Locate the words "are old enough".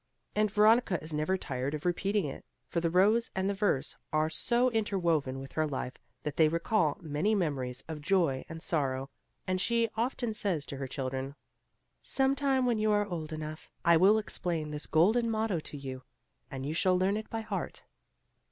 12.91-13.69